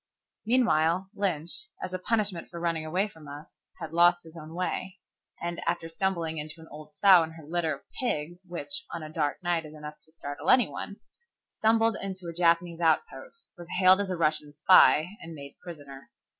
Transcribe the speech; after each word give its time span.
Meanwhile, 0.47 1.11
Lynch, 1.13 1.67
as 1.79 1.93
a 1.93 1.99
punishment 1.99 2.49
for 2.49 2.59
running 2.59 2.87
away 2.87 3.07
from 3.07 3.27
us, 3.27 3.45
lost 3.91 4.23
his 4.23 4.35
own 4.35 4.55
way, 4.55 4.97
and, 5.39 5.59
after 5.67 5.87
stumbling 5.87 6.39
into 6.39 6.59
an 6.59 6.67
old 6.69 6.95
sow 6.95 7.21
and 7.21 7.33
her 7.33 7.45
litter 7.45 7.75
of 7.75 7.81
pigs, 7.99 8.41
which 8.47 8.83
on 8.89 9.03
a 9.03 9.13
dark 9.13 9.43
night 9.43 9.63
is 9.63 9.75
enough 9.75 9.99
to 10.01 10.11
startle 10.11 10.49
any 10.49 10.67
one, 10.67 10.95
stumbled 11.51 11.97
into 12.01 12.25
a 12.27 12.33
Japanese 12.33 12.79
outpost, 12.79 13.45
was 13.55 13.69
hailed 13.77 14.01
as 14.01 14.09
a 14.09 14.17
Russian 14.17 14.53
spy, 14.55 15.15
and 15.21 15.35
made 15.35 15.59
prisoner. 15.59 16.09